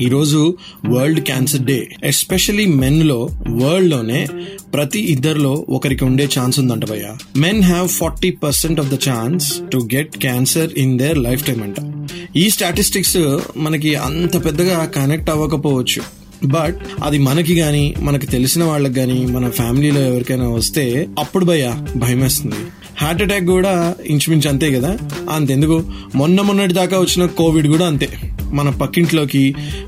[0.00, 4.26] ఈరోజు world cancer day especially మెన్లో వరల్డ్లోనే
[4.74, 7.06] ప్రతి ఇద్దరిలో ఒకరికి ఉండే ఛాన్స్ ఉందంట భయ్య.
[7.36, 12.06] Men have forty percent of the chance to get cancer in their lifetime అంట.
[12.36, 16.02] ఈ స్టాటిస్టిక్స్ మనకి అంత పెద్దగా కనెక్ట్ అవ్వకపోవచ్చు.
[16.44, 22.54] బట్ అది మనకి గాని మనకి తెలిసిన వాళ్ళకి గాని మన ఫ్యామిలీలో ఎవరికైనా వస్తే అప్పుడు భయ భయమేస్తుంది.
[22.98, 24.98] హార్ట్ అటాక్ కూడా ఇంచుమించు అంతే కదా?
[25.30, 25.82] అంతెందుకు?
[26.14, 28.08] మొన్న మొన్నటి దాకా వచ్చిన కోవిడ్ కూడా అంతే.
[28.56, 29.44] మన పక్కింట్లోకి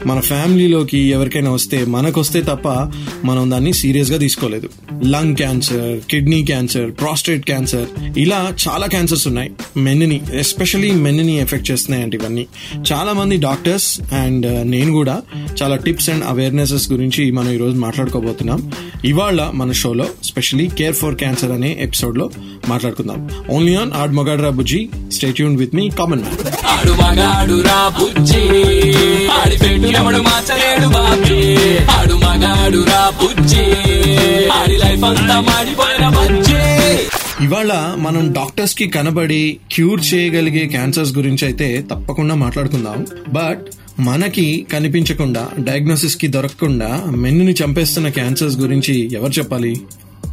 [0.07, 2.69] మన ఫ్యామిలీలోకి ఎవరికైనా వస్తే మనకు వస్తే తప్ప
[3.25, 4.69] మనం దాన్ని సీరియస్గా తీసుకోలేదు.
[5.07, 7.87] Lung cancer kidney cancer prostate cancer
[8.19, 9.51] ఇలా చాలా క్యాన్సర్స్ ఉన్నాయి.
[9.77, 12.47] మెన్నిని ఎస్పెషలీ మెన్నిని ఎఫెక్ట్ చేస్తున్నాయి అంటే ఇవన్నీ.
[12.93, 13.89] చాలా మంది డాక్టర్స్
[14.25, 15.17] అండ్ uh, నేను కూడా
[15.63, 18.61] చాలా టిప్స్ అండ్ అవేర్నెసెస్ గురించి మనం ఈరోజు మాట్లాడుకోబోతున్నాం.
[19.05, 22.29] ఇవాళ మన షోలో స్పెషలీ కేర్ ఫర్ క్యాన్సర్ అనే ఎపిసోడ్లో
[22.69, 23.21] మాట్లాడుకుందాం.
[23.51, 24.89] Only on Aadu Magaadra Bujji.
[25.13, 26.39] Stay tuned with me common man.
[29.31, 31.57] ఆడి పెట్టు ఎవడు మార్చలేడు బాబీ.
[31.85, 33.65] ఆడు మగాడు రా బుజ్జి.
[34.49, 36.55] ఆడి లైఫ్ అంతా మాడిపోయిన బజ్జి.
[37.45, 43.07] ఇవాళ మనం డాక్టర్స్కి కనబడి క్యూర్ చేయగలిగే క్యాన్సర్స్ గురించి అయితే తప్పకుండా మాట్లాడుకుందాం.
[43.29, 43.67] బట్
[44.01, 49.81] మనకి కనిపించకుండా డయాగ్నోసిస్కి దొరకకుండా మెన్నుని చంపేస్తున్న క్యాన్సర్స్ గురించి ఎవరు చెప్పాలి?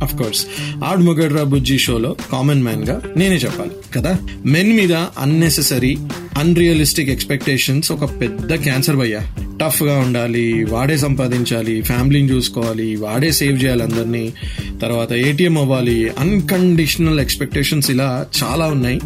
[0.02, 0.46] అఫ్ కోర్స్
[0.84, 4.18] ఆడ్ మొగడ్రా బుజ్జి షోలో కామన్ మ్యాన్గా నేనే చెప్పాలి కదా?
[4.46, 5.98] మెన్ మీద అన్నెసెసరీ
[6.38, 9.22] అన్రియలిస్టిక్ ఎక్స్పెక్టేషన్స్ ఒక పెద్ద క్యాన్సర్ భయ్యా.
[9.62, 14.34] టఫ్గా ఉండాలి వాడే సంపాదించాలి ఫ్యామిలీని చూసుకోవాలి వాడే సేవ్ చేయాలి అందరినీ.
[14.82, 19.02] తర్వాత ఏటీఎం అవ్వాలి అన్కండిషనల్ ఎక్స్పెక్టేషన్స్ ఇలా చాలా ఉన్నాయి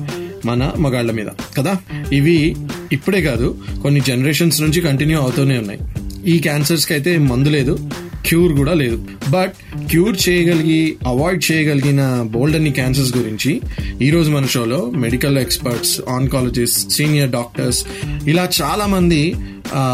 [0.45, 1.27] మన మగాళ్ళ మీద
[1.57, 1.77] కదా?
[2.13, 2.56] ఇవి
[2.91, 5.79] ఇప్పుడే కాదు కొన్ని జనరేషన్స్ నుంచి కంటిన్యూ అవుతూనే ఉన్నాయి.
[6.27, 7.91] ఈ క్యాన్సర్స్కి అయితే మందు లేదు.
[8.25, 8.97] క్యూర్ కూడా లేదు.
[9.30, 9.53] బట్
[9.90, 13.62] క్యూర్ చేయగలిగి అవాయిడ్ చేయగలిగిన బోల్డ్ అన్ని క్యాన్సర్స్ గురించి
[14.02, 17.85] ఈరోజు మన షోలో medical experts oncologist senior doctors
[18.28, 19.35] ఇలా చాలా మంది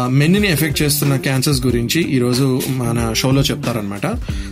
[0.08, 4.06] మెన్ని ఎఫెక్ట్ చేస్తున్న క్యాన్సర్స్ గురించి ఈరోజు మన షోలో చెప్తారనమాట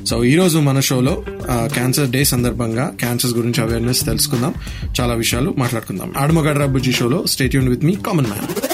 [0.07, 4.55] సో ఈరోజు మన షోలో క్యాన్సర్ డే సందర్భంగా క్యాన్సర్స్ గురించి అవేర్నెస్ తెలుసుకుందాం.
[5.01, 6.13] చాలా విషయాలు మాట్లాడుకుందాం.
[6.17, 8.74] ఆడమగడ్రా బుజ్జి షోలో stay tuned with me common man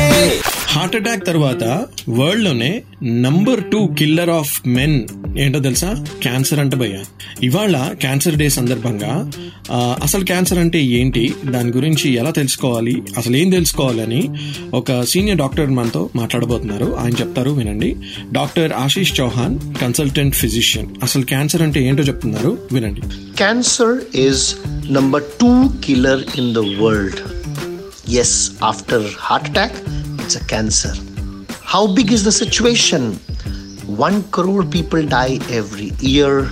[0.71, 1.63] heart attack తర్వాత
[2.09, 5.01] వరల్డ్లోనే number two killer of men.
[5.37, 6.05] ఏంటో తెలుసా?
[6.21, 6.97] క్యాన్సర్ అంటే భయ్య.
[7.43, 9.31] ఇవాళ క్యాన్సర్ డే సందర్భంగా
[10.03, 11.33] అసలు క్యాన్సర్ అంటే ఏంటి?
[11.45, 13.03] దాని గురించి ఎలా తెలుసుకోవాలి?
[13.17, 14.29] అసలు ఏం తెలుసుకోవాలని
[14.73, 16.97] ఒక సీనియర్ డాక్టర్ మనతో మాట్లాడబోతున్నారు.
[16.99, 17.95] ఆయన చెప్తారు వినండి.
[18.31, 20.87] Doctor Ashish Chauhan consultant physician.
[21.03, 23.01] అసలు క్యాన్సర్ అంటే ఏంటో చెప్తున్నారు వినండి.
[23.37, 24.39] Cancer is
[24.91, 27.21] number two killer in the world
[28.11, 29.77] as after heart attack
[30.31, 30.93] it's a cancer.
[31.61, 33.15] How big is the situation?
[33.85, 36.43] One crore people die every year.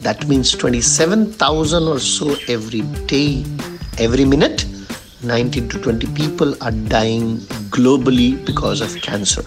[0.00, 3.44] That means 27,000 or so every day.
[3.98, 4.64] Every minute,
[5.22, 7.38] 19 to 20 people are dying
[7.76, 9.42] globally because of cancer.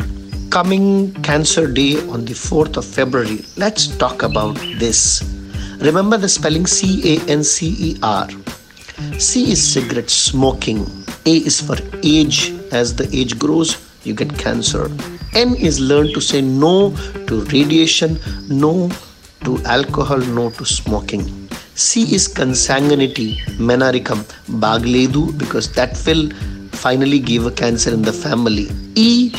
[0.51, 5.23] Coming Cancer Day on the 4th of February, let's talk about this.
[5.79, 8.27] Remember the spelling C A N C E R.
[9.17, 10.85] C is cigarette smoking.
[11.25, 12.60] A is for age.
[12.72, 14.90] As the age grows, you get cancer.
[15.34, 16.96] N is learn to say no
[17.28, 18.90] to radiation, no
[19.44, 21.50] to alcohol, no to smoking.
[21.76, 24.23] C is consanguinity, menarikam,
[24.59, 26.29] bagledu, because that will
[26.72, 28.70] finally give a cancer in the family.
[28.96, 29.34] E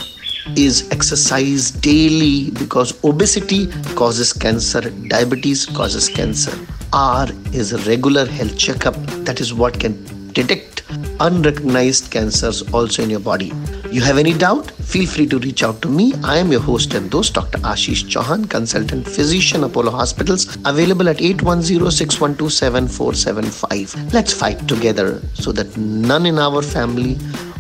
[0.56, 6.52] is exercise daily because obesity causes cancer, diabetes causes cancer.
[6.93, 8.94] R is regular health checkup.
[9.25, 10.81] That is what can detect
[11.19, 13.51] unrecognized cancers also in your body.
[13.91, 14.71] You have any doubt?
[14.71, 16.13] Feel free to reach out to me.
[16.23, 17.57] I am your host and host, Dr.
[17.59, 24.13] Ashish Chauhan, consultant physician, Apollo Hospitals, available at 810-612-7475.
[24.13, 27.17] Let's fight together so that none in our family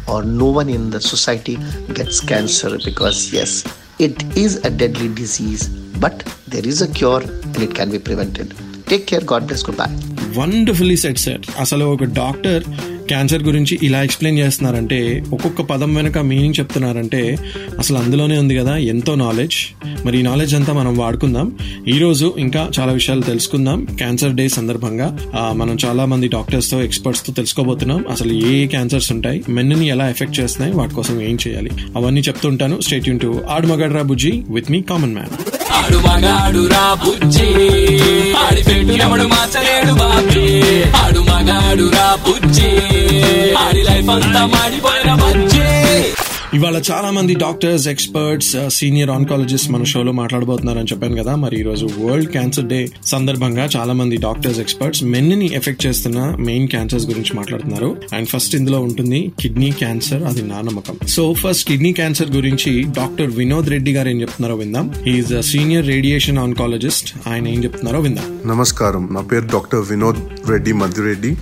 [0.07, 1.57] or no one in the society
[1.93, 3.63] gets cancer because yes,
[3.99, 5.67] it is a deadly disease,
[5.99, 8.53] but there is a cure and it can be prevented.
[8.85, 9.21] Take care.
[9.21, 9.63] God bless.
[9.63, 9.93] Goodbye.
[10.37, 12.63] Wonderfully set sir అసలు ఒక doctor
[13.08, 14.98] cancer గురించి ఇలా explain చేస్తున్నారంటే
[15.32, 17.22] ఒక్కొక్క పదం వెనుక meaning చెప్తున్నారంటే
[17.78, 19.58] అసలు అందులోనే ఉంది కదా ఎంతో నాలెడ్జ్.
[20.06, 21.48] మరి ఈ నాలెడ్జ్ అంతా మనం వాడుకుందాం.
[21.88, 23.78] ఈరోజు ఇంకా చాలా విషయాలు తెలుసుకుందాం.
[23.98, 25.08] క్యాన్సర్ డే సందర్భంగా
[25.52, 28.02] మనం చాలా మంది డాక్టర్స్తో ఎక్స్పర్ట్స్తో తెలుసుకోబోతున్నాం.
[28.10, 33.08] అసలు ఏ క్యాన్సర్స్ ఉంటాయి మెన్నుని ఎలా ఎఫెక్ట్ చేస్తున్నాయి వాటి కోసం ఏం చేయాలి అవన్నీ చెప్తుంటాను స్టేట్
[33.08, 35.34] యూన్ టు ఆడు మగడ్రా బుజ్జి విత్ మీ కామన్ మ్యాన్
[35.78, 37.48] ఆడు మగాడు రా బుజ్జి
[38.42, 40.46] ఆడి పెట్టు ఎవడు మార్చలేడు బాబీ.
[41.02, 42.70] ఆడు మగాడు రా బుజ్జి.
[43.58, 45.12] ఆడి లైఫ్ అంతా మాడిపోయిన
[46.54, 51.34] ఇవాళ చాలా మంది డాక్టర్స్ ఎక్స్పర్ట్స్ సీనియర్ ఆన్కాలజిస్ట్ మన షోలో మాట్లాడబోతున్నారని చెప్పాను కదా.
[51.34, 56.68] మరి ఈ రోజు వరల్డ్ క్యాన్సర్ డే సందర్భంగా చాలా మంది డాక్టర్స్ ఎక్స్పర్ట్స్ మెన్ని ఎఫెక్ట్ చేస్తున్న మెయిన్
[56.68, 57.96] క్యాన్సర్స్ గురించి మాట్లాడుతున్నారు.
[58.12, 61.06] అండ్ ఫస్ట్ ఇందులో ఉంటుంది కిడ్నీ క్యాన్సర్ అది నా నమ్మకం.
[61.08, 64.92] సో ఫస్ట్ కిడ్నీ క్యాన్సర్ గురించి డాక్టర్ వినోద్ రెడ్డి గారు ఏం చెప్తున్నారో విందాం.
[65.06, 68.40] ఈజ్ సీనియర్ రేడియేషన్ ఆన్కాలజిస్ట్ ఆయన ఏం చెప్తున్నారో విందాం.
[68.46, 69.08] నమస్కారం.
[69.12, 71.36] నా పేరు doctor Vinod Reddy Madhureddy.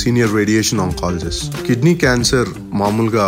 [0.00, 2.48] Senior radiation oncologist kidney cancer
[2.80, 3.26] మామూలుగా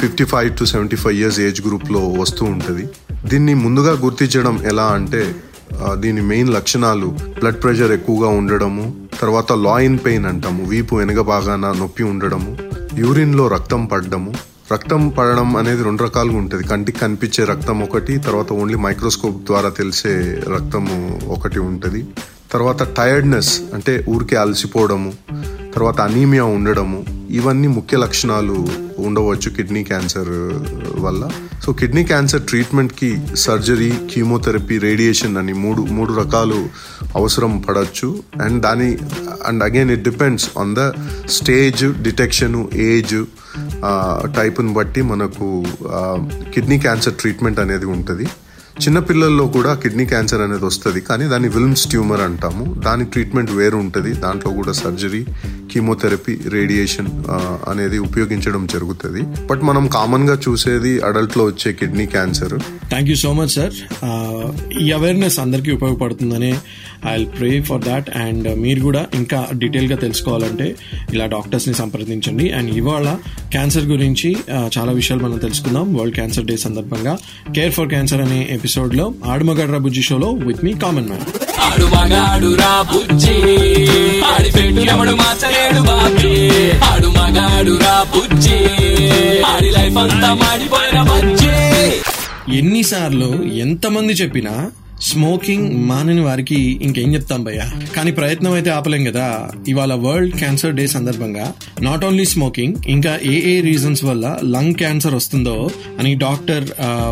[0.00, 2.84] fifty five to seventy five years age గ్రూప్లో వస్తూ ఉంటుంది.
[3.30, 5.22] దీన్ని ముందుగా గుర్తించడం ఎలా అంటే
[6.02, 8.84] దీని మెయిన్ లక్షణాలు బ్లడ్ ప్రెషర్ ఎక్కువగా ఉండడము
[9.20, 12.52] తర్వాత లాయిన్ పెయిన్ అంటాము వీపు వెనక బాగాన నొప్పి ఉండడము
[13.02, 14.32] యూరిన్లో రక్తం పడడము.
[14.72, 16.64] రక్తం పడడం అనేది రెండు రకాలుగా ఉంటుంది.
[16.64, 20.12] కంటికి కనిపించే రక్తం ఒకటి తర్వాత ఓన్లీ మైక్రోస్కోప్ ద్వారా తెలిసే
[20.54, 20.96] రక్తము
[21.36, 22.00] ఒకటి ఉంటుంది.
[22.52, 25.10] తర్వాత టైర్డ్నెస్ అంటే ఊరికే అలసిపోవడము
[25.74, 26.98] తర్వాత అనీమియా ఉండడము
[27.30, 28.56] ఇవన్నీ ముఖ్య లక్షణాలు
[28.98, 30.30] ఉండవచ్చు కిడ్నీ క్యాన్సర్
[31.04, 31.22] వల్ల.
[31.64, 36.58] సో కిడ్నీ క్యాన్సర్ ట్రీట్మెంట్కి సర్జరీ కీమోథెరపీ రేడియేషన్ అని మూడు మూడు రకాలు
[37.16, 38.08] అవసరం పడవచ్చు
[38.44, 38.90] అండ్ దాని
[39.46, 40.84] and again it depends on the
[41.38, 42.58] stage detection
[42.90, 43.16] age
[44.36, 45.46] టైప్ని బట్టి మనకు
[46.54, 48.28] కిడ్నీ క్యాన్సర్ ట్రీట్మెంట్ అనేది ఉంటుంది.
[48.84, 52.64] చిన్నపిల్లల్లో కూడా కిడ్నీ క్యాన్సర్ అనేది వస్తుంది కానీ దాన్ని విల్మ్స్ ట్యూమర్ అంటాము.
[52.86, 54.12] దాని ట్రీట్మెంట్ వేరు ఉంటుంది.
[54.24, 55.22] దాంట్లో కూడా సర్జరీ
[55.72, 57.10] కీమోథెరపీ రేడియేషన్
[57.70, 59.22] అనేది ఉపయోగించడం జరుగుతుంది.
[59.46, 62.56] బట్ మనం కామన్గా చూసేది అడల్ట్లో వచ్చే kidney cancer.
[62.88, 63.74] Thank you so much sir
[64.82, 66.52] ఈ అవేర్నెస్ అందరికీ ఉపయోగపడుతుందని
[67.08, 70.66] I pray for that and మీరు కూడా ఇంకా డీటెయిల్గా తెలుసుకోవాలంటే
[71.12, 72.46] ఇలా డాక్టర్స్ని సంప్రదించండి.
[72.58, 73.08] అండ్ ఇవాళ
[73.50, 74.30] క్యాన్సర్ గురించి
[74.78, 75.86] చాలా విషయాలు మనం తెలుసుకుందాం.
[75.94, 77.14] వరల్డ్ క్యాన్సర్ డే సందర్భంగా
[77.56, 81.26] కేర్ ఫర్ క్యాన్సర్ అనే ఎపిసోడ్లో ఆడుమగడ్ర బుజ్జి షోలో విత్ మీ కామన్ మ్యాన్
[81.70, 83.36] ఆడు మగాడు రా బుజ్జి.
[84.30, 86.34] ఆడి పెట్టు ఎవడు మార్చలేడు బాబీ.
[86.90, 88.58] ఆడు మగాడు రా బుజ్జి.
[89.52, 91.56] ఆడి లైఫ్ అంతా మాడిపోయిన బజ్జి.
[92.58, 93.30] ఎన్నిసార్లు
[93.64, 94.54] ఎంతమంది చెప్పినా
[95.08, 97.60] స్మోకింగ్ మానని వారికి ఇంకేం చెప్తాం భయ్య?
[97.96, 99.26] కానీ ప్రయత్నం అయితే ఆపలేం కదా.
[99.68, 101.46] ఇవాళ వరల్డ్ క్యాన్సర్ డే సందర్భంగా
[101.82, 106.64] నాట్ ఓన్లీ స్మోకింగ్ ఇంకా ఏ ఏ రీజన్స్ వల్ల లంగ్ క్యాన్సర్ వస్తుందో అని డాక్టర్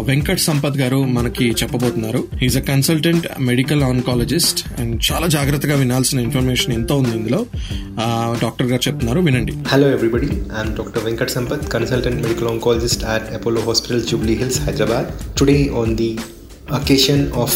[0.08, 2.24] వెంకట్ సంపత్ గారు మనకి చెప్పబోతున్నారు.
[2.42, 7.46] Is a consultant medical oncologist and చాలా జాగ్రత్తగా వినాల్సిన ఇన్ఫర్మేషన్ ఎంతో ఉంది ఇందులో.
[8.44, 9.54] డాక్టర్ గారు చెప్తున్నారు వినండి.
[9.68, 15.38] Hello everybody I'm doctor Venkat Sampath consultant medical oncologist at Apollo hospital Jubilee Hills Hyderabad
[15.40, 16.10] today on the
[16.76, 17.52] occasion of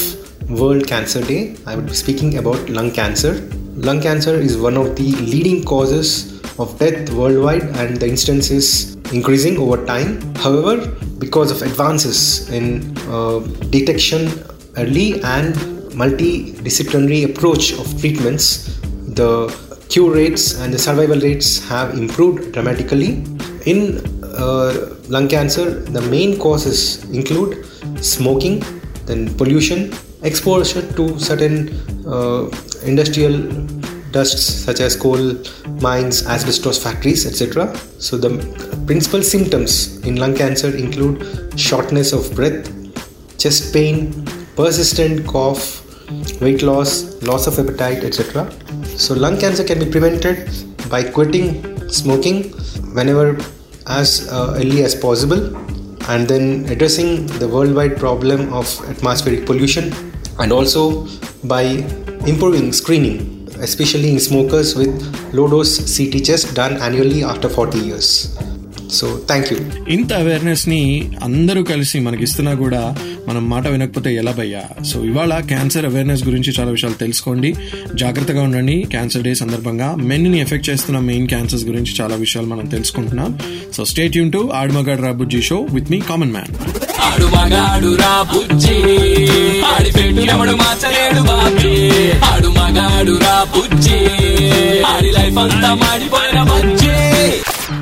[0.49, 3.35] World Cancer Day, I will be speaking about lung cancer.
[3.75, 8.97] Lung cancer is one of the leading causes of death worldwide, and the incidence is
[9.13, 10.21] increasing over time.
[10.37, 10.87] However,
[11.19, 14.31] because of advances in uh, detection
[14.77, 15.55] early and
[15.95, 18.79] multidisciplinary approach of treatments,
[19.15, 19.49] the
[19.89, 23.25] cure rates and the survival rates have improved dramatically.
[23.67, 27.67] In uh, lung cancer, the main causes include
[28.03, 28.63] smoking,
[29.07, 31.69] then pollution, exposure to certain
[32.07, 32.49] uh,
[32.85, 33.37] industrial
[34.13, 35.35] dusts such as coal
[35.81, 37.75] mines, asbestos factories, etc.
[37.99, 38.31] So, the
[38.87, 42.71] principal symptoms in lung cancer include shortness of breath,
[43.39, 44.25] chest pain,
[44.55, 45.81] persistent cough,
[46.41, 48.51] weight loss, loss of appetite, etc.
[48.85, 50.51] So, lung cancer can be prevented
[50.91, 52.53] by quitting smoking
[52.95, 53.39] whenever
[53.87, 55.57] as uh, early as possible
[56.09, 60.93] and then addressing the worldwide problem of atmospheric pollution and also
[61.47, 61.83] by
[62.31, 63.17] improving screening
[63.63, 64.93] especially in smokers with
[65.37, 68.29] low dose CT test done annually after 40 years.
[69.01, 72.97] So, thank ఇంత అవేర్నెస్ని అందరూ కలిసి మనకి ఇస్తున్నా కూడా
[73.29, 74.85] మనం మాట వినకపోతే ఎలా భయ్యా?
[74.85, 77.55] సో ఇవాళ క్యాన్సర్ అవేర్నెస్ గురించి చాలా విషయాలు తెలుసుకోండి.
[77.95, 78.83] జాగ్రత్తగా ఉండండి.
[78.91, 83.39] క్యాన్సర్ డే సందర్భంగా మెన్ని ఎఫెక్ట్ చేస్తున్న మెయిన్ క్యాన్సర్స్ గురించి చాలా విషయాలు మనం తెలుసుకుంటున్నాం.
[83.75, 86.82] సో స్టేట్ యూన్ టు ఆడమగాడ్ రాబుజీ show with me common man
[87.13, 88.77] ఆడు మగాడు రా బుజ్జి.
[89.63, 89.91] ఆడి
[90.25, 92.11] ఎవడు మార్చలేడు బాబీ.
[92.19, 93.99] ఆడు మగాడు రా బుజ్జి.
[94.83, 96.89] ఆడి లైఫ్ అంతా మాడిపోయిన బుజ్జి.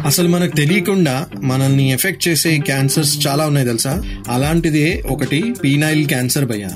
[0.07, 4.03] అసలు మనకు తెలియకుండా మనల్ని ఎఫెక్ట్ చేసే క్యాన్సర్స్ చాలా ఉన్నాయి తెలుసా?
[4.31, 6.69] అలాంటిదే ఒకటి పీనైల్ క్యాన్సర్ భయ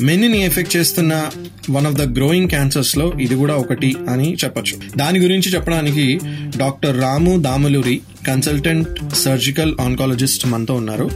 [0.00, 1.26] మెన్ని ఎఫెక్ట్ చేస్తున్న
[1.70, 4.98] వన్ ఆఫ్ ద గ్రోయింగ్ క్యాన్సర్స్లో ఇది కూడా ఒకటి అని చెప్పొచ్చు.
[4.98, 6.20] దాని గురించి చెప్పడానికి
[6.56, 11.06] doctor Ramu Damuluri consultant surgical oncologist మనతో ఉన్నారు.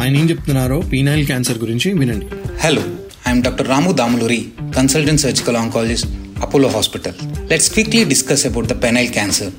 [0.00, 2.26] ఆయన ఏం చెప్తున్నారో పీనాయిల్ క్యాన్సర్ గురించి వినండి.
[2.64, 2.82] Hello
[3.28, 4.40] I'm doctor Ramu Damuluri
[4.76, 6.08] consultant surgical oncologist
[6.42, 7.16] Apollo hospital
[7.50, 9.52] let's quickly discuss about the penile cancer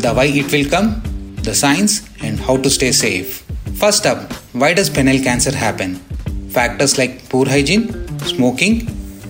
[0.00, 0.88] the why it will come
[1.48, 1.94] the signs
[2.26, 3.30] and how to stay safe
[3.82, 4.24] first up
[4.56, 5.94] why does penile cancer happen
[6.56, 7.84] factors like poor hygiene
[8.32, 8.80] smoking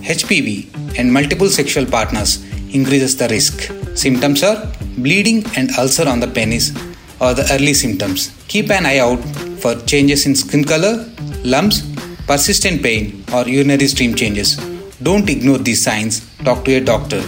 [0.09, 0.57] HPV
[0.99, 2.33] and multiple sexual partners
[2.79, 3.63] increases the risk
[3.97, 4.59] symptoms are
[4.99, 6.67] bleeding and ulcer on the penis
[7.14, 8.32] penis are the early symptoms.
[8.48, 9.18] Keep an eye out
[9.60, 11.06] for changes in skin color,
[11.44, 11.82] lumps,
[12.26, 14.56] persistent pain, or urinary stream changes.
[15.02, 17.22] Don't ignore these signs, talk to a doctor.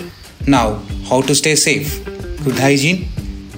[0.47, 2.05] Now, how to stay safe?
[2.45, 3.09] Good hygiene,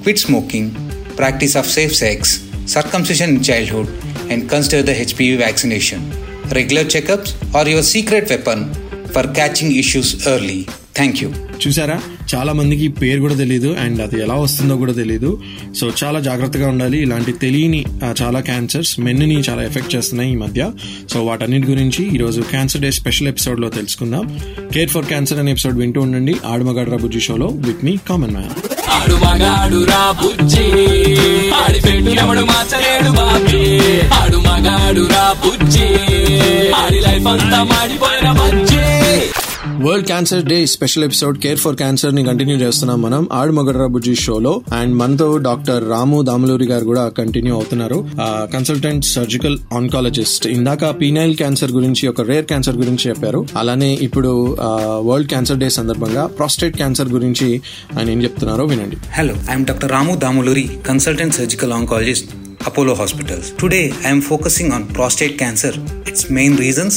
[0.02, 0.74] quit smoking,
[1.16, 3.88] practice of safe sex, circumcision in childhood,
[4.30, 6.10] and consider the HPV vaccination.
[6.50, 8.74] Regular checkups are your secret weapon
[9.08, 10.66] for catching issues early.
[10.94, 11.30] Thank you.
[11.58, 12.02] చూసారా
[12.35, 15.41] చాలా మందికి పేరు కూడా తెలియదు and అది ఎలా వస్తుందో కూడా తెలియదు
[15.79, 17.01] సో చాలా జాగ్రత్తగా ఉండాలి.
[17.01, 17.85] ఇలాంటి తెలియని
[18.21, 20.71] చాలా క్యాన్సర్స్ మెన్ని చాలా ఎఫెక్ట్ చేస్తున్నాయి ఈ మధ్య.
[21.13, 24.39] సో వాటన్నిటి గురించి ఈరోజు క్యాన్సర్ డే స్పెషల్ ఎపిసోడ్లో తెలుసుకుందాం.
[24.73, 26.35] కేర్ ఫర్ క్యాన్సర్ అనే ఎపిసోడ్ వింటూ ఉండండి.
[26.45, 28.51] ఆడమగాడ్రా బుజ్జి షోలో విత్ మీ కామన్ మ్యాన్
[28.99, 30.65] ఆడు మగాడు రా బుజ్జి
[31.61, 33.63] ఆడి పెట్టు ఎవడు మార్చలేడు బాబీ.
[34.21, 35.87] ఆడు మగాడు రా బుజ్జి
[36.81, 38.98] ఆడి లైఫ్ అంతా మాడిపోయిన bajji.
[39.83, 43.27] World cancer day special episode care for క్యాన్సర్ని కంటిన్యూ చేస్తున్నాం మనం.
[43.33, 44.61] ఆడు మగడ్రా బుజ్జి షోలో.
[44.73, 47.99] అండ్ మనతో డాక్టర్ రాము దాములూరి గారు కూడా కంటిన్యూ అవుతున్నారు.
[48.53, 53.45] కన్సల్టెంట్ సర్జికల్ ఆన్కాలజిస్ట్ ఇందాక పీనైల్ క్యాన్సర్ గురించి ఒక రేర్ క్యాన్సర్ గురించి చెప్పారు.
[53.57, 54.57] అలానే ఇప్పుడు
[55.07, 57.61] వరల్డ్ క్యాన్సర్ డే సందర్భంగా ప్రాస్టేట్ క్యాన్సర్ గురించి
[57.99, 58.97] ఆయన ఏం చెప్తున్నారో వినండి.
[59.13, 62.29] Hello I'm doctor Ramu Damuluri consultant surgical oncologist
[62.67, 63.47] Apollo Apollo Hospitals.
[63.63, 65.73] Today, I am focusing on prostate cancer,
[66.09, 66.95] its main reasons,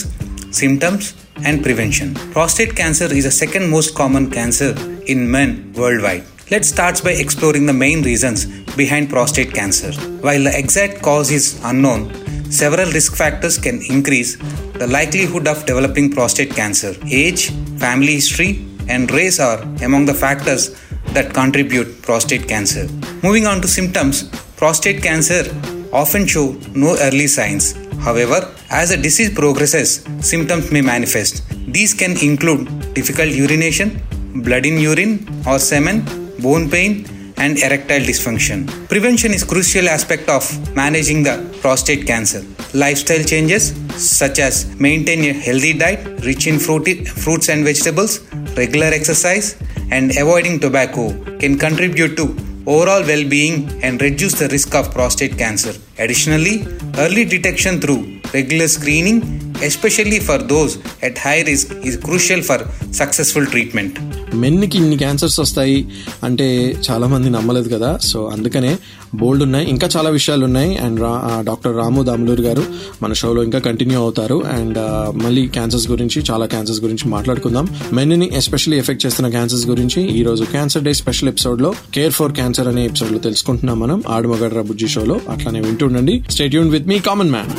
[0.63, 1.03] symptoms,
[1.45, 2.15] and prevention.
[2.33, 4.75] Prostate cancer is the second most common cancer
[5.07, 6.25] in men worldwide.
[6.51, 8.47] Let's start by exploring the main reasons
[8.77, 9.93] behind prostate cancer.
[10.21, 12.13] While the exact cause is unknown,
[12.51, 14.37] several risk factors can increase
[14.75, 16.95] the likelihood of developing prostate cancer.
[17.07, 20.79] Age, family history, and race are among the factors
[21.15, 22.87] that contribute prostate cancer.
[23.23, 25.45] Moving on to symptoms, prostate cancer
[25.93, 27.75] often show no early signs.
[28.07, 31.43] However, as the disease progresses, symptoms may manifest.
[31.73, 34.03] These can include difficult urination,
[34.47, 35.15] blood in urine
[35.47, 36.05] or semen,
[36.41, 37.07] bone pain,
[37.37, 38.59] and erectile dysfunction.
[38.89, 40.43] Prevention is crucial aspect of
[40.75, 42.43] managing the prostate cancer.
[42.75, 48.21] Lifestyle changes such as maintain a healthy diet rich in fruity, fruits and vegetables,
[48.57, 49.57] regular exercise,
[49.91, 52.27] and avoiding tobacco can contribute to
[52.67, 55.75] overall well-being and reduce the risk of prostate cancer.
[55.99, 56.67] Additionally,
[56.99, 59.19] early detection through regular screening,
[59.63, 62.59] especially for those at high risk, is crucial for
[62.93, 63.99] successful treatment.
[64.35, 65.87] మెన్కి ఇన్ని cancers వస్తాయి
[66.23, 66.47] అంటే
[66.91, 68.79] చాలా మంది నమ్మలేదు కదా so అందుకనే
[69.15, 71.01] బోల్డ్ ఉన్నాయి ఇంకా చాలా విషయాలు ఉన్నాయి అండ్
[71.47, 72.65] డాక్టర్ రాము దాములూరి గారు
[73.03, 74.43] మన షోలో ఇంకా కంటిన్యూ అవుతారు.
[74.53, 74.79] అండ్
[75.23, 77.69] మళ్ళీ క్యాన్సర్స్ గురించి చాలా క్యాన్సర్స్ గురించి మాట్లాడుకుందాం.
[77.93, 82.69] మెన్ని ఎస్పెషల్లీ ఎఫెక్ట్ చేస్తున్న క్యాన్సర్స్ గురించి ఈ రోజు క్యాన్సర్ డే స్పెషల్ ఎపిసోడ్లో కేర్ ఫర్ క్యాన్సర్
[82.69, 84.03] అనే ఎపిసోడ్లో తెలుసుకుంటున్నాం మనం.
[84.09, 85.21] ఆడుమగడ్ర బుజ్జి షోలో.
[85.31, 87.51] అట్లానే వింటుండండి stay tuned with me common man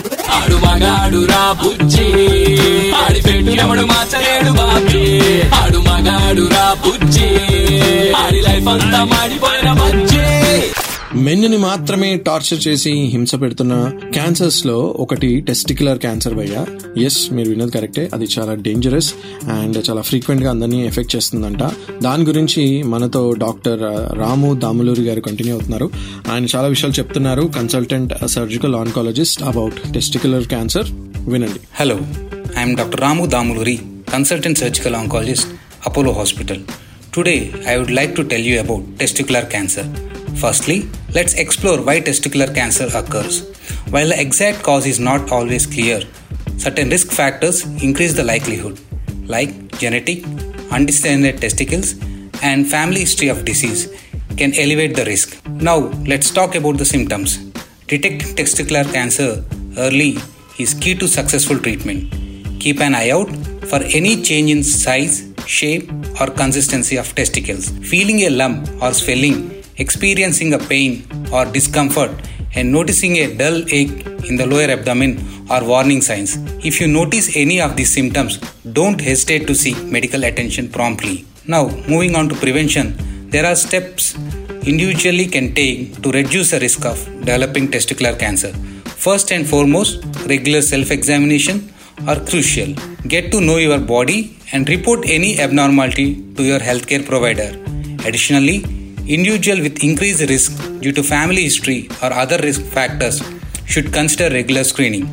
[8.15, 10.82] ఆడి లైఫ్ అంతా మాడిపోయిన బజ్జి.
[11.15, 16.65] మెన్నుని మాత్రమే టార్చర్ చేసి హింస పెడుతున్న క్యాన్సర్స్లో ఒకటి టెస్టిక్యులర్ క్యాన్సర్ భయ్య.
[17.03, 21.60] ఎస్ మీరు విన్నది కరెక్టే అది చాలా డేంజరస్ అండ్ చాలా ఫ్రీక్వెంట్గా అందరినీ ఎఫెక్ట్ చేస్తుందంట.
[22.03, 23.79] దాని గురించి మనతో డాక్టర్
[24.20, 25.89] రాము దాములూరి గారు కంటిన్యూ అవుతున్నారు.
[26.32, 27.41] ఆయన చాలా విషయాలు చెప్తున్నారు.
[27.41, 30.86] Consultant surgical oncologist about testicular cancer
[31.29, 31.60] వినండి.
[31.75, 32.00] Hello
[32.58, 33.79] I'm doctor Ramu Damuluri
[34.13, 35.39] consultant surgical surgical
[35.88, 36.60] Apollo hospital
[37.13, 39.86] today I would like to tell you about testicular cancer
[40.36, 43.48] firstly Let's explore why testicular cancer occurs.
[43.91, 46.01] While the exact cause is not always clear,
[46.58, 48.79] certain risk factors increase the likelihood,
[49.27, 50.25] like genetic,
[50.72, 51.93] undescended testicles,
[52.41, 53.93] and family history of disease,
[54.38, 55.39] can elevate the risk.
[55.48, 55.77] Now,
[56.08, 57.38] let's talk about the symptoms.
[57.88, 59.46] Detecting testicular cancer
[59.77, 60.17] early
[60.58, 62.12] is key to successful treatment.
[62.60, 63.29] Keep an eye out
[63.67, 67.70] for any change in size, shape, or consistency of testicles.
[67.88, 72.11] Feeling a lump or swelling, experiencing a pain or discomfort,
[72.55, 76.37] and noticing a dull ache in the lower abdomen are warning signs.
[76.63, 78.37] If you notice any of these symptoms,
[78.71, 81.25] don't hesitate to seek medical attention promptly.
[81.45, 82.95] Now, moving on to prevention,
[83.29, 84.15] there are steps
[84.65, 88.53] individually can take to reduce the risk of developing testicular cancer.
[89.07, 91.73] First and foremost, regular self examination
[92.07, 92.73] are crucial.
[93.07, 97.49] Get to know your body and report any abnormality to your healthcare provider.
[98.07, 103.22] Additionally, individual with increased risk due to family history or other risk factors
[103.65, 105.07] should consider regular screening.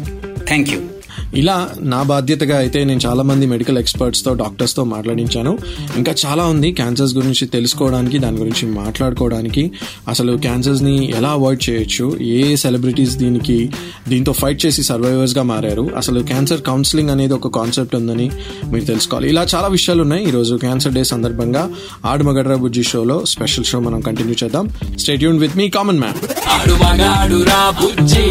[0.47, 1.00] Thank you.
[1.35, 5.59] ఇలా నా బాధ్యతగా అయితే నేను చాలా మంది medical ఎక్స్పర్ట్స్తో డాక్టర్స్తో మాట్లాడించాను.
[5.97, 9.71] ఇంకా చాలా ఉంది క్యాన్సర్స్ గురించి తెలుసుకోవడానికి దాని గురించి మాట్లాడుకోవడానికి.
[10.09, 12.19] అసలు క్యాన్సర్స్ని ఎలా అవాయిడ్ చేయొచ్చు?
[12.21, 13.71] ఏ సెలబ్రిటీస్ దీనికి
[14.09, 15.91] దీంతో ఫైట్ చేసి సర్వైవర్స్గా మారారు?
[15.97, 18.31] అసలు క్యాన్సర్ కౌన్సిలింగ్ అనేది ఒక కాన్సెప్ట్ ఉందని
[18.73, 19.29] మీరు తెలుసుకోవాలి.
[19.29, 20.29] ఇలా చాలా విషయాలు ఉన్నాయి.
[20.29, 21.71] ఈరోజు క్యాన్సర్ డే సందర్భంగా
[22.07, 24.69] ఆడు మగడ్రా బుజ్జి షోలో స్పెషల్ షో మనం కంటిన్యూ చేద్దాం.
[24.99, 26.15] Stay tuned with me common man
[26.49, 28.23] ఆడు బుజ్జి.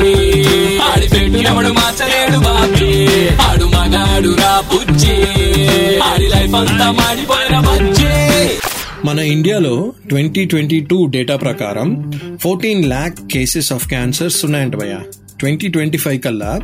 [0.79, 1.09] ఆడి
[1.71, 2.88] మార్చలేడు బాబీ.
[3.47, 5.15] ఆడు మగాడు రా బుజ్జి
[6.01, 8.11] ఆడి లైఫ్ అంతా మాడిపోయిన బజ్జీ
[9.05, 11.89] మన ఇండియాలో ట్వంటీ ట్వంటీ టూ డేటా ప్రకారం
[12.41, 14.95] fourteen lakh cases of cancers ఉన్నాయంట భయ
[15.39, 16.61] ట్వంటీ ట్వంటీ ఫైవ్ కల్లా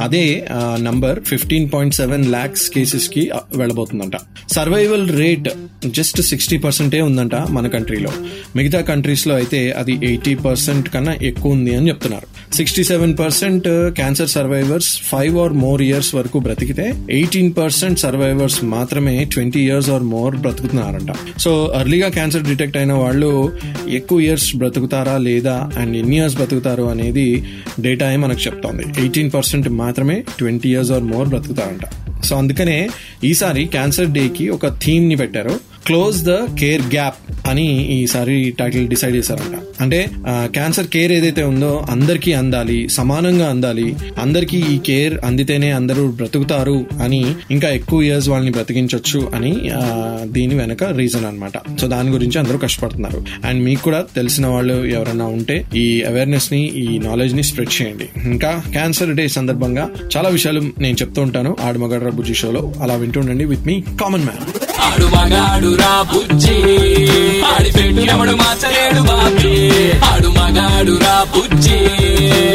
[0.00, 0.46] అదే
[0.78, 4.16] number fifteen point seven lakhs కేసెస్కి వెళ్ళబోతుందంట.
[4.52, 5.48] సర్వైవల్ రేట్
[5.86, 8.12] జస్ట్ సిక్స్టీ పర్సెంటే ఉందంట మన కంట్రీలో.
[8.56, 12.26] మిగతా కంట్రీస్లో అయితే అది ఎయిటీ పర్సెంట్ కన్నా ఎక్కువ ఉంది అని చెప్తున్నారు.
[12.56, 13.66] Sixty seven percent
[13.98, 20.02] cancer survivors five or more years వరకు బ్రతికితే ఎయిటీన్ పర్సెంట్ సర్వైవర్స్ మాత్రమే ట్వంటీ ఇయర్స్ ఆర్
[20.02, 21.12] మోర్ బ్రతుకుతున్నారంట.
[21.38, 23.52] సో అర్లీగా క్యాన్సర్ డిటెక్ట్ అయిన వాళ్ళు
[23.88, 27.44] ఎక్కువ ఇయర్స్ బ్రతుకుతారా లేదా అండ్ ఎన్ని ఇయర్స్ బ్రతుకుతారు అనేది
[27.80, 28.84] డేటా మనకు చెప్తోంది.
[28.98, 31.86] ఎయిటీన్ పర్సెంట్ మాత్రమే ట్వంటీ ఇయర్స్ ఆర్ మోర్ బ్రతుకుతారంట.
[32.24, 32.88] సో అందుకనే
[33.24, 35.75] ఈసారి క్యాన్సర్ డేకి ఒక థీమ్ని పెట్టారు.
[35.86, 37.18] క్లోజ్ ద కేర్ గ్యాప్
[37.50, 37.64] అని
[37.94, 39.56] ఈసారి టైటిల్ డిసైడ్ చేశారంట.
[39.82, 39.98] అంటే
[40.56, 43.86] క్యాన్సర్ కేర్ ఏదైతే ఉందో అందరికీ అందాలి సమానంగా అందాలి
[44.22, 49.52] అందరికీ ఈ కేర్ అందితేనే అందరూ బ్రతుకుతారు అని ఇంకా ఎక్కువ ఇయర్స్ వాళ్ళని బ్రతికించవచ్చు అని
[50.36, 51.56] దీని వెనక రీజన్ అన్నమాట.
[51.80, 53.20] సో దాని గురించి అందరూ కష్టపడుతున్నారు.
[53.46, 58.08] అండ్ మీకు కూడా తెలిసిన వాళ్ళు ఎవరైనా ఉంటే ఈ అవేర్నెస్ని ఈ నాలెడ్జ్ని స్ప్రెడ్ చేయండి.
[58.32, 61.52] ఇంకా క్యాన్సర్ డే సందర్భంగా చాలా విషయాలు నేను చెప్తూ ఉంటాను.
[61.68, 64.44] ఆడమగడ్ర బుజ్జి షోలో అలా వింటుండండి విత్ మీ కామన్ మ్యాన్
[64.86, 66.56] ఆడు మగాడు రా బుజ్జి.
[67.52, 69.80] ఆడి పెట్టినప్పుడు మార్చలేడు బాబీ.
[70.04, 71.78] ఆడు మగాడు రా బుజ్జి.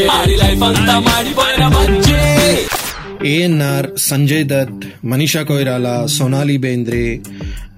[0.08, 2.18] ఆడి లైఫ్ అంతా మాడిపోయిన బుజ్జి.
[3.30, 7.20] ఏఎన్ఆర్ సంజయ్ దత్ మనీషా కొయిరాలా సోనాలి బేంద్రే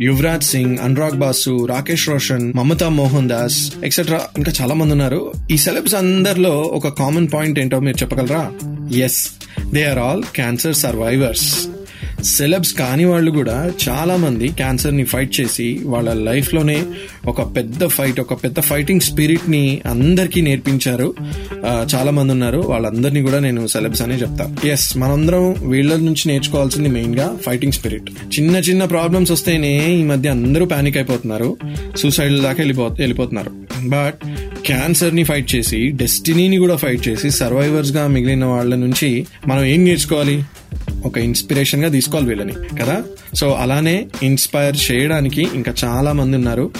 [0.02, 5.34] యువరాజ్ సింగ్ అనురాగ్ బాసు రాకేష్ రోషన్ మమతా మోహన్ దాస్ ఎక్సెట్రా ఇంకా చాలా మంది ఉన్నారు.
[5.52, 8.52] ఈ సెలబ్స్ అందరిలో ఒక కామన్ పాయింట్ ఏంటో మీరు చెప్పగలరా?
[8.98, 9.30] Yes
[9.74, 11.68] they are all cancer survivors
[12.24, 16.84] celebs కాని వాళ్ళు కూడా చాలా మంది క్యాన్సర్ని ఫైట్ చేసి వాళ్ళ లైఫ్లోనే
[17.26, 21.14] ఒక పెద్ద ఫైట్ ఒక పెద్ద ఫైటింగ్ స్పిరిట్ని అందరికీ నేర్పించారు.
[21.96, 22.60] చాలా మంది ఉన్నారు.
[22.60, 24.56] వాళ్ళందరినీ కూడా నేను సెలబ్స్ అనే చెప్తా.
[24.66, 28.10] ఎస్ మనందరం వీళ్ళ నుంచి నేర్చుకోవాల్సింది మెయిన్గా ఫైటింగ్ స్పిరిట్
[28.40, 31.58] చిన్న చిన్న ప్రాబ్లమ్స్ వస్తేనే ఈ మధ్య అందరూ పానిక్ అయిపోతున్నారు.
[31.98, 33.52] సూసైడ్ దాకా వెళ్ళిపో వెళ్ళిపోతున్నారు.
[33.88, 34.28] బట్
[34.66, 40.44] క్యాన్సర్ని ఫైట్ చేసి డెస్టినీని కూడా ఫైట్ చేసి సర్వైవర్స్గా మిగిలిన వాళ్ళ నుంచి మనం ఏం నేర్చుకోవాలి?
[41.06, 42.96] ఒక ఇన్స్పిరేషన్గా తీసుకోవాలి వీళ్ళని కదా?
[43.36, 46.72] సో అలానే ఇన్స్పైర్ చేయడానికి ఇంకా చాలా మంది ఉన్నారు.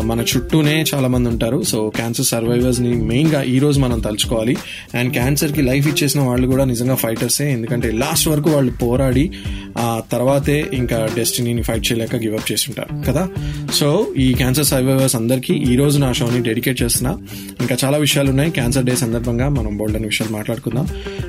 [0.00, 1.62] మన చుట్టూనే చాలా మంది ఉంటారు.
[1.62, 4.56] సో క్యాన్సర్ సర్వైవర్స్ని మెయిన్గా ఈ రోజు మనం తలుచుకోవాలి.
[4.94, 7.52] అండ్ క్యాన్సర్కి లైఫ్ ఇచ్చేసిన వాళ్ళు కూడా నిజంగా ఫైటర్సే.
[7.52, 9.30] ఎందుకంటే లాస్ట్ వరకు వాళ్ళు పోరాడి
[9.78, 13.28] ఆ తర్వాతే ఇంకా డెస్టినీని ఫైట్ చేయలేక గివప్ చేస్తుంటారు చేసి ఉంటారు కదా?
[13.74, 17.18] సో ఈ క్యాన్సర్ సర్వైవర్స్ అందరికీ ఈ రోజు నా షోని డెడికేట్ చేస్తున్నా.
[17.60, 18.50] ఇంకా చాలా విషయాలు ఉన్నాయి.
[18.50, 20.88] క్యాన్సర్ డే సందర్భంగా మనం బోల్డ్ అనే విషయాలు మాట్లాడుకుందాం.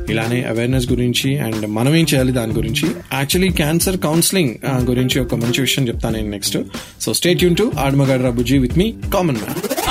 [0.10, 2.89] ఇలానే అవేర్నెస్ గురించి అండ్ మనం ఏం చేయాలి దాని గురించి.
[3.13, 6.58] యాక్చువల్లీ క్యాన్సర్ కౌన్సిలింగ్ గురించి ఒక మంచి విషయం చెప్తాను నేను నెక్స్ట్
[7.02, 9.84] సో స్టేట్ యూన్ టు ఆడమగడ్ర బుజ్జి విత్ మీ కామన్ మ్యాన్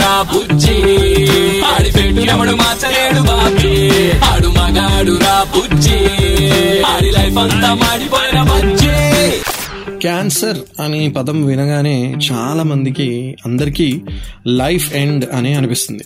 [0.00, 0.22] రా
[5.22, 5.44] రా
[10.02, 14.02] క్యాన్సర్ అనే పదం వినగానే చాలా మందికి అందరికీ
[14.46, 16.04] లైఫ్ ఎండ్ అని అనిపిస్తుంది.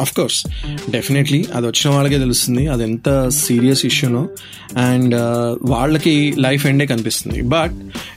[0.00, 0.46] అఫ్ కోర్స్
[0.90, 2.66] డెఫినెట్లీ అది వచ్చిన వాళ్ళకే తెలుస్తుంది.
[2.66, 4.28] అది ఎంత సీరియస్ ఇష్యూనో
[4.76, 5.14] అండ్
[5.70, 7.42] వాళ్ళకి లైఫ్ ఎండే కనిపిస్తుంది.
[7.42, 7.72] But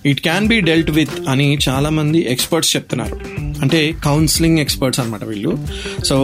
[0.07, 3.19] it can be dealt with అని చాలామంది ఎక్స్పర్ట్స్ చెప్తున్నారు.
[3.61, 5.57] అంటే కౌన్సిలింగ్ ఎక్స్పర్ట్స్ అనమాట వీళ్ళు.
[6.05, 6.17] సో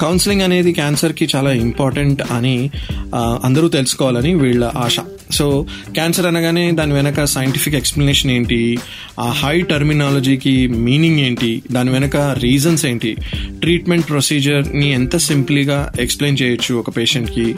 [0.00, 2.70] కౌన్సిలింగ్ అనేది క్యాన్సర్కి చాలా ఇంపార్టెంట్ అని
[3.08, 4.96] uh, అందరూ తెలుసుకోవాలని వీళ్ళ ఆశ.
[5.32, 8.78] సో క్యాన్సర్ అనగానే దాని వెనక సైంటిఫిక్ ఎక్స్ప్లెనేషన్ ఏంటి?
[9.20, 11.62] ఆ హై టర్మినాలజీకి మీనింగ్ ఏంటి?
[11.72, 13.16] దాని వెనక రీజన్స్ ఏంటి?
[13.60, 17.54] ట్రీట్మెంట్ ప్రొసీజర్ని ఎంత సింప్లీగా ఎక్స్ప్లెయిన్ చేయొచ్చు ఒక పేషెంట్కి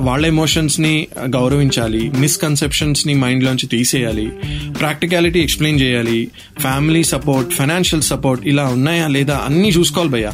[0.00, 4.30] వాళ్ళ ఎమోషన్స్ని గౌరవించాలి మిస్కన్సెప్షన్స్ని మైండ్లోంచి తీసేయాలి
[4.78, 10.32] ప్రాక్టికాలిటీ ఎక్స్ప్లెయిన్ చేయాలి ఫ్యామిలీ సపోర్ట్ ఫైనాన్షియల్ సపోర్ట్ ఇలా ఉన్నాయా లేదా అన్నీ చూసుకోవాలి భయ్యా.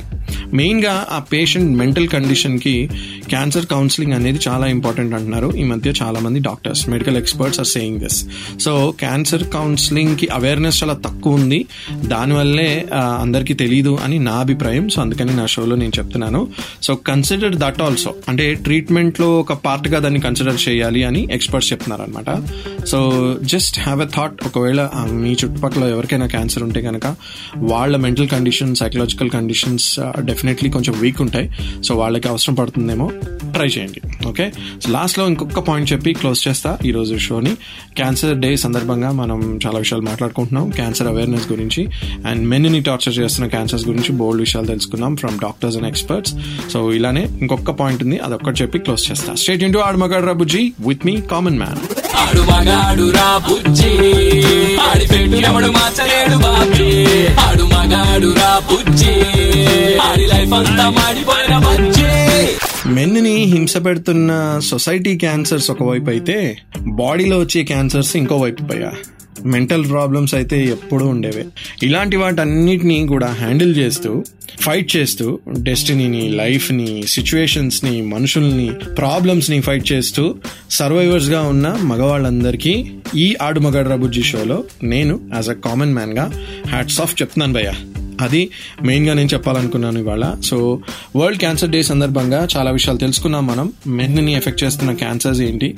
[0.55, 2.91] మెయిన్గా ఆ పేషెంట్ మెంటల్ కండిషన్కి
[3.29, 5.53] క్యాన్సర్ కౌన్సిలింగ్ అనేది చాలా ఇంపార్టెంట్ అంటున్నారు.
[5.57, 8.19] ఈ మధ్య చాలా మంది doctors medical experts are saying this
[8.65, 11.61] so cancer కౌన్సిలింగ్కి awareness చాలా తక్కువ ఉంది.
[12.13, 12.69] దానివల్లే
[13.25, 14.85] అందరికీ తెలియదు అని నా అభిప్రాయం.
[14.95, 16.41] సో అందుకని నా షోలో నేను చెప్తున్నాను.
[16.87, 22.31] సో కన్సిడర్ దట్ ఆల్సో అంటే ట్రీట్మెంట్లో ఒక పార్ట్గా దాన్ని కన్సిడర్ చేయాలి అని ఎక్స్పర్ట్స్ చెప్తున్నారు అనమాట
[22.91, 22.99] so
[23.53, 24.81] just have a thought ఒకవేళ
[25.23, 27.07] మీ చుట్టుపక్కల ఎవరికైనా క్యాన్సర్ ఉంటే కనుక
[27.73, 29.89] వాళ్ళ mental condition psychological conditions
[30.31, 31.49] definitely కొంచెం వీక్ ఉంటాయి.
[31.87, 33.07] సో వాళ్ళకి అవసరం పడుతుందేమో
[33.57, 34.01] ట్రై చేయండి.
[34.31, 34.47] ఓకే
[34.83, 37.55] సో లాస్ట్లో ఇంకొక పాయింట్ చెప్పి క్లోజ్ చేస్తా ఈ రోజు షోని.
[37.97, 40.71] క్యాన్సర్ డే సందర్భంగా మనం చాలా విషయాలు మాట్లాడుకుంటున్నాం.
[40.71, 41.89] క్యాన్సర్ అవేర్నెస్ గురించి
[42.27, 46.35] అండ్ మెన్ని టార్చర్ చేస్తున్న క్యాన్సర్స్ గురించి బోల్డ్ విషయాలు తెలుసుకున్నాం from doctors and experts
[46.73, 48.19] so ఇలానే ఇంకొక పాయింట్ ఉంది.
[48.19, 49.35] అదొక్కటి చెప్పి క్లోజ్ చేస్తా.
[49.35, 51.79] స్టేట్ ఇంటూ ఆడమగడ్రా బుజ్జి విత్ మీ కామన్ మ్యాన్
[52.17, 53.93] ఆడు మగాడు రా బుజ్జి.
[54.79, 57.27] ఆడి పెట్టు ఎవడు మార్చలేడు బాబీ.
[57.27, 59.15] ఆడు మగాడు రా బుజ్జి.
[59.99, 61.55] ఆడి లైఫ్ అంతా మాడిపోయిన
[62.89, 68.93] మెన్ని హింస పెడుతున్న సొసైటీ క్యాన్సర్స్ ఒకవైపు అయితే బాడీలో వచ్చే క్యాన్సర్స్ ఇంకో వైపు పోయా.
[69.47, 71.45] మెంటల్ ప్రాబ్లమ్స్ అయితే ఎప్పుడూ ఉండేవే.
[71.83, 74.25] ఇలాంటి వాటన్నిటిని కూడా హ్యాండిల్ చేస్తూ
[74.61, 80.35] ఫైట్ చేస్తూ డెస్టినీని లైఫ్ని సిచ్యువేషన్స్ని మనుషుల్ని ప్రాబ్లమ్స్ని ఫైట్ చేస్తూ
[80.71, 86.33] సర్వైవర్స్గా ఉన్న మగవాళ్ళందరికీ ఈ ఆడు మగడ్రా బుజ్జి షోలో నేను యాజ్ అ కామన్ మ్యాన్గా
[86.69, 87.75] హ్యాట్స్ ఆఫ్ చెప్తున్నాను భయ్యా.
[88.21, 88.43] అది
[88.83, 90.25] మెయిన్గా నేను చెప్పాలనుకున్నాను ఇవాళ.
[90.45, 90.57] సో
[91.17, 93.73] వరల్డ్ క్యాన్సర్ డే సందర్భంగా చాలా విషయాలు తెలుసుకున్నాం మనం.
[93.87, 95.69] మెన్ని ఎఫెక్ట్ చేస్తున్న క్యాన్సర్స్ ఏంటి?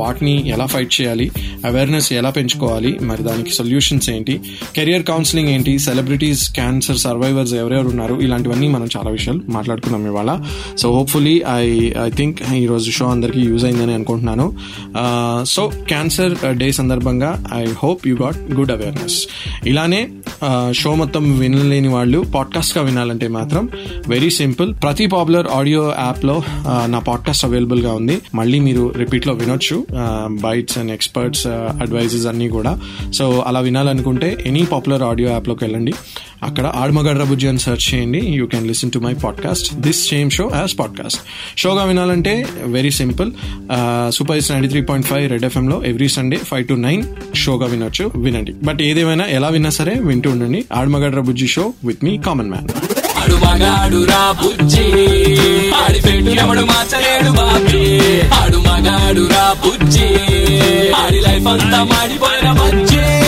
[0.00, 1.30] వాటిని ఎలా ఫైట్ చేయాలి?
[1.64, 2.92] అవేర్నెస్ ఎలా పెంచుకోవాలి?
[3.02, 4.40] మరి దానికి సొల్యూషన్స్ ఏంటి?
[4.76, 5.78] కెరియర్ కౌన్సిలింగ్ ఏంటి?
[5.78, 8.14] సెలబ్రిటీస్ క్యాన్సర్ సర్వైవర్స్ ఎవరెవరు ఉన్నారు?
[8.20, 10.30] ఇలాంటివన్నీ మనం చాలా విషయాలు మాట్లాడుకున్నాం ఇవాళ.
[10.78, 11.66] So hopefully I
[12.04, 14.46] I think ఈరోజు షో అందరికీ యూజ్ అయిందని అనుకుంటున్నాను.
[15.44, 19.18] సో క్యాన్సర్ డే సందర్భంగా I hope you got good awareness
[19.66, 20.02] ఇలానే
[20.72, 23.68] షో మొత్తం వినలేని వాళ్ళు పాడ్కాస్ట్గా వినాలంటే మాత్రం
[24.08, 26.42] వెరీ సింపుల్ ప్రతి పాపులర్ ఆడియో యాప్లో
[26.86, 28.18] నా పాడ్కాస్ట్ అవైలబుల్గా ఉంది.
[28.34, 29.86] మళ్ళీ మీరు రిపీట్లో వినొచ్చు.
[30.42, 31.46] బైట్స్ అండ్ ఎక్స్పర్ట్స్
[31.82, 32.72] అడ్వైజెస్ అన్నీ కూడా.
[33.14, 35.92] సో అలా వినాలనుకుంటే ఎనీ పాపులర్ ఆడియో యాప్లోకి వెళ్ళండి.
[36.42, 38.20] అక్కడ ఆడమగడ్ర బుజ్జి అని సెర్చ్ చేయండి.
[38.26, 41.20] You can listen to my podcast this same show as podcast
[41.58, 42.34] షోగా వినాలంటే
[42.76, 43.30] very simple
[44.12, 47.02] super is ninety three point five red ఎఫ్ఎంలో every Sunday five to nine
[47.34, 48.10] షోగా వినొచ్చు.
[48.16, 48.52] వినండి.
[48.52, 50.64] బట్ ఏదేమైనా ఎలా విన్నా సరే వింటూ ఉండండి.
[50.72, 52.68] ఆడమగడ్ర బుజ్జి show with me common man.
[53.18, 54.34] ఆడు మగాడు రా
[59.52, 60.16] బుజ్జి.
[61.02, 63.27] ఆడి లైఫ్ అంతా మాడిపోయిన బజ్జి.